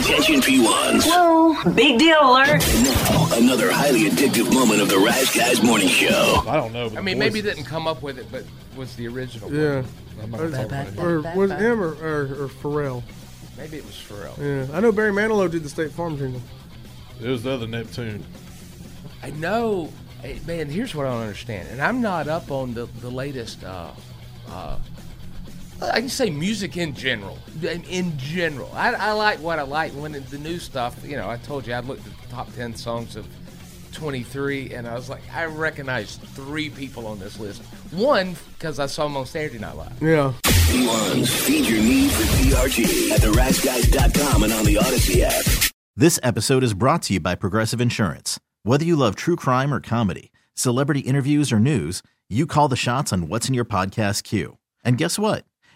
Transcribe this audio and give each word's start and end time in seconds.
Attention 0.00 0.40
P1s. 0.40 1.04
Whoa, 1.06 1.72
big 1.72 1.98
deal 1.98 2.18
alert. 2.20 2.60
Now, 2.82 3.28
another 3.36 3.70
highly 3.70 4.10
addictive 4.10 4.52
moment 4.52 4.80
of 4.82 4.88
the 4.88 4.98
Rise 4.98 5.34
Guys 5.34 5.62
Morning 5.62 5.88
Show. 5.88 6.42
I 6.48 6.56
don't 6.56 6.72
know. 6.72 6.90
I 6.96 7.00
mean, 7.00 7.18
maybe 7.18 7.40
voice- 7.40 7.54
didn't 7.54 7.66
come 7.68 7.86
up 7.86 8.02
with 8.02 8.18
it, 8.18 8.26
but 8.32 8.44
was 8.76 8.96
the 8.96 9.06
original. 9.06 9.52
Yeah. 9.52 9.82
I'm 10.22 10.30
not 10.32 10.40
gonna 10.40 10.64
about 10.64 10.86
it. 10.88 10.98
Or 10.98 11.20
was 11.36 11.50
it 11.52 11.58
him 11.60 11.80
or, 11.80 11.92
or, 11.94 12.22
or 12.44 12.48
Pharrell? 12.48 13.02
Maybe 13.56 13.76
it 13.78 13.86
was 13.86 13.94
Pharrell. 13.94 14.36
Yeah. 14.38 14.76
I 14.76 14.80
know 14.80 14.90
Barry 14.90 15.12
Manilow 15.12 15.48
did 15.50 15.62
the 15.62 15.68
State 15.68 15.92
Farm 15.92 16.18
jingle. 16.18 16.42
It 17.22 17.28
was 17.28 17.44
the 17.44 17.52
other 17.52 17.66
Neptune. 17.68 18.24
I 19.22 19.30
know, 19.30 19.92
hey, 20.22 20.40
man. 20.46 20.68
Here's 20.68 20.94
what 20.94 21.06
I 21.06 21.10
don't 21.12 21.22
understand, 21.22 21.68
and 21.68 21.80
I'm 21.80 22.00
not 22.02 22.26
up 22.28 22.50
on 22.50 22.74
the 22.74 22.86
the 23.00 23.10
latest. 23.10 23.62
Uh, 23.62 23.90
uh, 24.50 24.78
I 25.82 26.00
can 26.00 26.08
say 26.08 26.30
music 26.30 26.76
in 26.76 26.94
general. 26.94 27.38
In, 27.62 27.82
in 27.84 28.16
general, 28.18 28.70
I, 28.74 28.92
I 28.94 29.12
like 29.12 29.38
what 29.40 29.58
I 29.58 29.62
like. 29.62 29.92
When 29.92 30.14
it- 30.14 30.28
the 30.30 30.38
new 30.38 30.58
stuff, 30.58 30.96
you 31.04 31.16
know, 31.16 31.28
I 31.28 31.36
told 31.36 31.66
you 31.66 31.74
I 31.74 31.80
looked 31.80 32.06
at 32.06 32.12
the 32.22 32.28
top 32.28 32.52
ten 32.54 32.74
songs 32.74 33.16
of 33.16 33.26
23, 33.92 34.74
and 34.74 34.88
I 34.88 34.94
was 34.94 35.08
like, 35.08 35.22
I 35.32 35.44
recognize 35.44 36.16
three 36.16 36.68
people 36.70 37.06
on 37.06 37.18
this 37.20 37.38
list. 37.38 37.62
One 37.92 38.34
because 38.58 38.78
I 38.80 38.86
saw 38.86 39.04
them 39.04 39.16
on 39.16 39.26
Saturday 39.26 39.58
Night 39.58 39.76
Live. 39.76 40.02
Yeah. 40.02 40.32
P1s, 40.42 41.28
feed 41.46 41.66
your 41.66 41.80
need 41.80 42.10
for 42.10 42.22
PRG 42.22 43.10
at 43.10 43.20
theriseguys.com 43.20 44.42
and 44.42 44.52
on 44.52 44.64
the 44.64 44.78
Odyssey 44.78 45.22
app. 45.22 45.44
This 45.96 46.18
episode 46.24 46.64
is 46.64 46.74
brought 46.74 47.02
to 47.02 47.14
you 47.14 47.20
by 47.20 47.36
Progressive 47.36 47.80
Insurance. 47.80 48.40
Whether 48.64 48.84
you 48.84 48.96
love 48.96 49.14
true 49.14 49.36
crime 49.36 49.72
or 49.72 49.80
comedy, 49.80 50.32
celebrity 50.54 51.00
interviews 51.00 51.52
or 51.52 51.60
news, 51.60 52.02
you 52.28 52.46
call 52.46 52.66
the 52.68 52.76
shots 52.76 53.12
on 53.12 53.28
what's 53.28 53.46
in 53.48 53.54
your 53.54 53.64
podcast 53.66 54.24
queue. 54.24 54.58
And 54.84 54.98
guess 54.98 55.18
what? 55.18 55.44